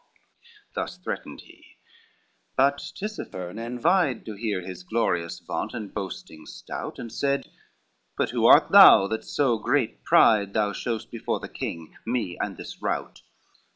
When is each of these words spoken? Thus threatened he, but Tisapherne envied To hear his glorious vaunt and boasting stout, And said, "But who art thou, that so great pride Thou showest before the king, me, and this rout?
Thus 0.73 0.97
threatened 0.97 1.41
he, 1.41 1.77
but 2.55 2.79
Tisapherne 2.95 3.59
envied 3.59 4.25
To 4.25 4.33
hear 4.33 4.61
his 4.61 4.81
glorious 4.81 5.37
vaunt 5.37 5.75
and 5.75 5.93
boasting 5.93 6.47
stout, 6.47 6.97
And 6.97 7.11
said, 7.13 7.47
"But 8.17 8.31
who 8.31 8.47
art 8.47 8.71
thou, 8.71 9.05
that 9.09 9.23
so 9.23 9.59
great 9.59 10.03
pride 10.03 10.55
Thou 10.55 10.73
showest 10.73 11.11
before 11.11 11.39
the 11.39 11.49
king, 11.49 11.93
me, 12.03 12.35
and 12.41 12.57
this 12.57 12.81
rout? 12.81 13.21